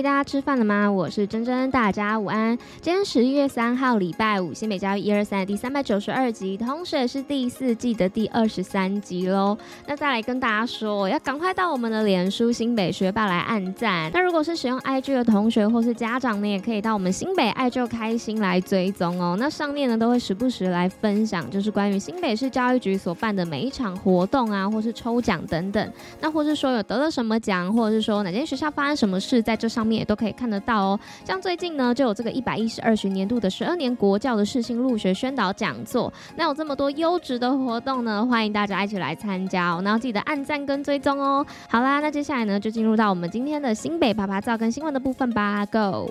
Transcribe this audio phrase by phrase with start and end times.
[0.00, 0.90] 大家吃饭了吗？
[0.90, 2.56] 我是珍珍，大家午安。
[2.80, 9.58] 今天十一月三号，礼拜五，新北教育一二三的第三百九十二集，同时也是第四季的第二十三集喽。
[9.88, 14.08] 那再来跟大家说，要赶快到我们的脸书新北学霸来按赞。
[14.14, 19.36] 那如果是使用 IG 的同学或是家长呢，也可以到我们新北爱就开心来追踪哦。
[19.36, 25.92] 那上面呢都会时不时来分享，就是关于新北市教育局所办的每一场活动啊，或是抽奖等等。
[26.20, 29.72] 那或是说有得了什么奖，或者是说哪间学校发生什么事，在这。
[29.72, 41.44] 上面也都可以看得到哦，像最近呢，就有这个一百一十二学年度的十二年国教的适性入学宣导讲座，那有这么多优质的活动呢，欢迎大家一起来参加哦，然后记得按赞跟追踪哦。
[41.68, 46.10] 好啦，那接下来呢，就进入到我们今天的新北趴趴照跟新闻的部分吧，Go！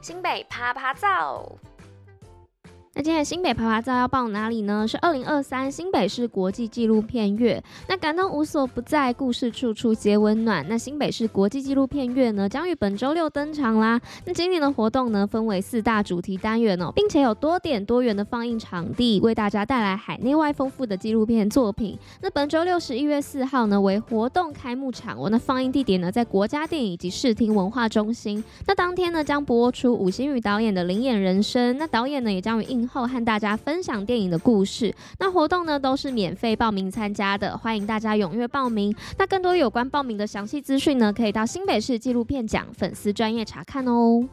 [0.00, 1.50] 新北趴趴照。
[2.98, 4.88] 那今天新北趴趴造要报哪里呢？
[4.88, 7.62] 是二零二三新北市国际纪录片月。
[7.88, 10.64] 那感动无所不在，故事处处皆温暖。
[10.66, 14.00] 那新北市国际纪录片月呢，将于本周六登场啦。
[14.24, 21.98] 那今年的活动呢，分为四大主题单元哦，并且有多点多元的放映场地，为大家带来海内外丰富的纪录片作品。
[22.22, 25.28] 那本周六十一月四号呢，为活动开幕场哦。
[25.28, 28.42] 那放映地点呢，在国家电影以及视听文化中心。
[28.66, 31.74] 那当天呢，将播出吴欣宇导演的《灵眼人生》。
[31.78, 34.94] 那导演呢，也将于映后和大家分享电影的故事。
[35.18, 38.94] 那活动呢，都是免费报名参加的，欢迎大家踊跃报名。
[39.18, 44.26] 那更多有关报名的详细资讯呢，可以到新北市纪录片奖粉丝专业查看哦。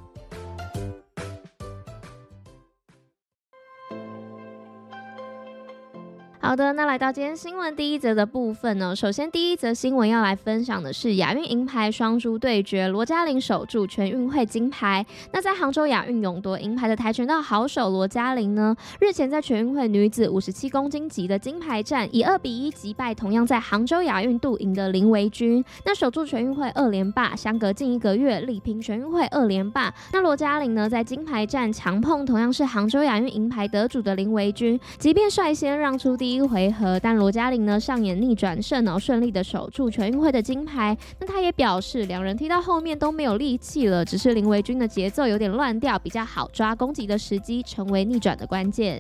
[6.46, 8.94] 好的，那来到今天新闻第一则的部分呢。
[8.94, 15.06] 首先，第一则新闻要来分享的是亚运银牌双珠对决，罗嘉玲守住全运会金牌。
[15.32, 29.94] 那在杭州亚运勇夺银牌的跆拳道好手罗嘉玲呢，日前在全运会女子五十七公斤级的金牌战，以二比一击败同样在杭州亚运镀银的林维君，那守住全运会二连霸，相隔近一个月力拼全运会二连霸。
[30.12, 36.33] 那罗嘉玲呢，在金牌战强碰同样是杭州亚运银牌得主的林维君，即便率先让出第一。
[36.34, 40.98] 第一回合，但罗嘉玲呢上演逆转胜然后，顺利的守住全运会的金牌。
[41.20, 49.00] 那他也表示，两人踢到后面都没有力气了，只是林维君的节奏有点乱掉，比较好抓攻击的时机，成为逆转的关键。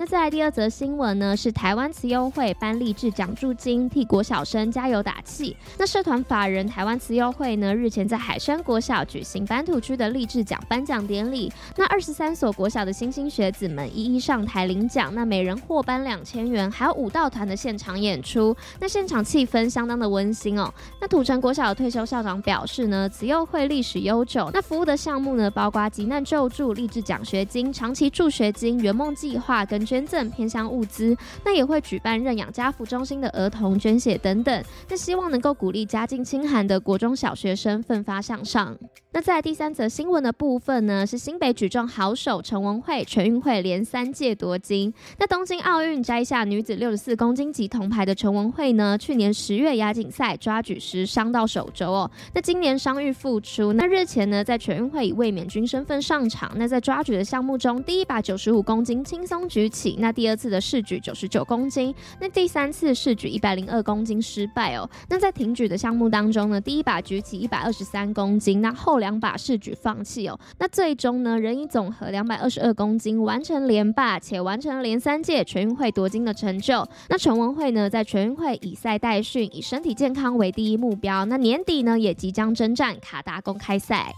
[0.00, 5.56] 那再来第二则新闻呢，是台湾慈幼会颁励志奖助金，替国小生加油打气。
[5.76, 11.52] 那社团法人台湾慈幼会呢，日前在海山国小举行板土区的励志奖颁奖典礼。
[11.74, 18.56] 那二十三所国小的新星学子们一一上台领奖，那每人获颁两千元，还有舞蹈团的现场演出。
[18.78, 20.72] 那现场气氛相当的温馨哦。
[21.00, 29.87] 那土城国小的退休校长表示呢，慈幼会历史悠久，那服务的项目呢，包括急难救助、励志奖学金、长期助学金、圆梦计划跟。
[29.88, 38.76] 捐赠偏乡物资，那也会举办认养家扶中心的儿童捐血等等，那希望能够鼓励家境清寒的国中小学生奋发向上。
[39.10, 44.92] 那在第三则新闻的部分呢，是新北举重好手陈文慧全运会连三届夺金。
[45.18, 59.77] 那东京奥运摘下女子六十四公斤级铜牌的陈文慧呢，去年十月亚锦赛抓举时伤到手肘哦，那今年伤愈复出，那日前呢在全运会以卫冕军身份上场，那在抓举的项目中，第一把九十五公斤轻松举起。
[59.78, 64.88] 起那第二次的试举九十九公斤，那第三次试举一百零二公斤失败哦。
[65.08, 70.38] 那在挺举的项目当中呢，第一把举起一百二十三公斤，那后两把试举放弃哦。
[70.58, 76.84] 那最终呢，仍以总和两百二十二公斤完成连霸，且完成连三届全运会夺金的成就。
[77.08, 81.24] 那陈文慧呢，在全运会以赛代训，以身体健康为第一目标。
[81.26, 84.12] 那年底呢，也即将征战卡达公开赛。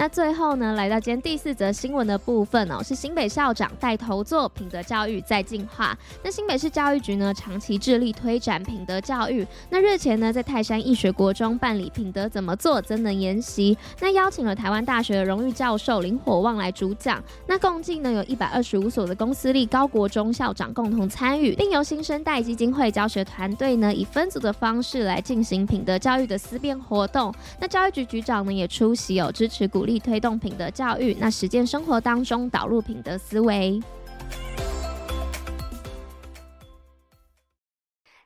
[0.00, 5.94] 那最后呢，来到今天第四则新闻的部分哦，是新北校长带头做品德教育再进化。
[6.24, 9.46] 那新北市教育局呢，长期致力推展品德教育。
[9.68, 17.22] 那日前呢，在泰山义学国中办理品德怎么做增能研习，那邀请了台湾大学的荣誉教授林火旺来主讲。
[17.46, 27.30] 那共计呢，有一百二十五所的公私立高国中校长共同参与，并由新生代基金会教学团队呢，以分组的方式来进行品德教育的思辨活动。
[27.60, 29.89] 那教育局局长呢，也出席有、哦、支持鼓励。
[29.98, 33.80] 推动品德教育，那实践生活当中导入品德思维。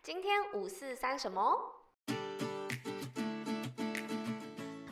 [0.03, 1.74] 今天五四三什么？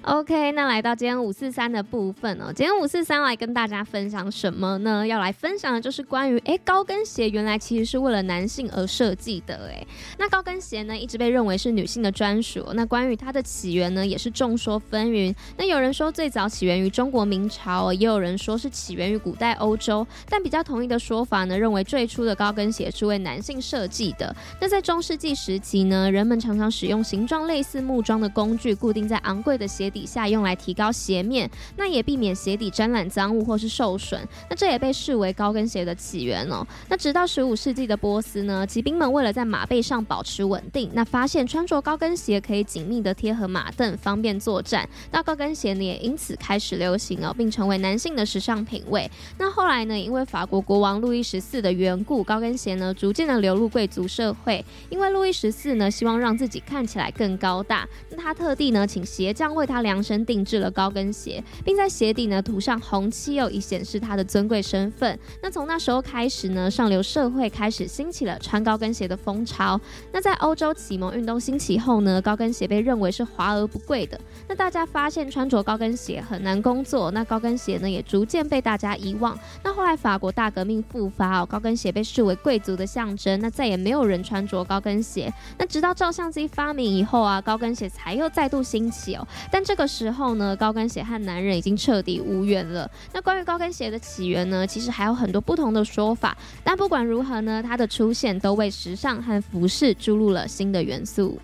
[0.04, 5.06] OK，那来到今天五四三的部分哦，今天五四三来跟大家分享什么呢？
[5.06, 9.86] 要来分享的就是关于诶高跟鞋原来其实是为了男性而设计的诶。
[10.18, 15.32] 那高跟鞋呢一直被认为是女性的专属，那关于它的起源呢也是众说纷纭。
[15.56, 24.34] 那有人说最早起源于中国明朝，也有人说是起源于古代欧洲，但比较统一的说法呢认为最初的高跟鞋是为男性设计的。
[24.60, 34.20] 那在中世纪时期呢，人们常常使用形状类似木桩的工具固定在昂贵的鞋底下用来提高鞋面，那也避免鞋底沾染脏物或是受损。
[34.48, 36.66] 那这也被视为高跟鞋的起源哦。
[36.88, 44.88] 那直到十五世纪的波斯呢，骑兵们为了在马背上保持稳定，那发现穿着高跟鞋可以紧密的贴合马凳，方便作战。
[45.10, 49.10] 那高跟鞋呢也因此开始流行哦，并成为男性的时尚品味。
[49.38, 54.64] 那后来呢，因为法国国王路易十四的缘故，高跟鞋呢逐渐的流入贵族社会。
[54.88, 60.22] 因为路易十四呢希望让自己看起来更高大，那他特地呢请鞋匠为他量身。
[60.24, 65.18] 定制了高跟鞋，并在鞋底呢涂上红漆，又以显示他的尊贵身份。
[65.42, 69.80] 那从那时候开始呢，上流社会开始兴起了穿高跟鞋的风潮。
[70.12, 74.18] 那在欧洲启蒙运动兴起后呢，高跟鞋被认为是华而不贵的。
[74.48, 79.36] 那大家发现穿着高跟鞋很难工作，那高跟鞋呢也逐渐被大家遗忘。
[79.64, 85.32] 那后来法国大革命复发哦，高跟鞋被视为贵族的象征，那再也没有人穿着高跟鞋。
[85.58, 89.26] 那直到照相机发明以后啊，高跟鞋才又再度兴起哦。
[89.50, 90.32] 但这这个时候。
[90.32, 92.90] 呢，高跟鞋和男人已经彻底无缘了。
[93.12, 96.36] 那关于高跟鞋的起源呢，其实还有很多不同的说法。
[96.64, 101.38] 但不管如何呢，它的出现都为时尚和服饰注入了新的元素。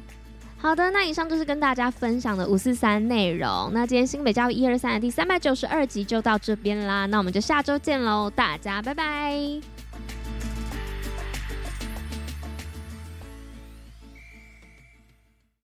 [0.56, 3.70] 好的，那以上就是跟大家分享的五四三内容。
[3.72, 7.06] 那今天新北教育一二三的第三百九十二集就到这边啦。
[7.06, 9.77] 那我们就下周见喽，大家拜拜。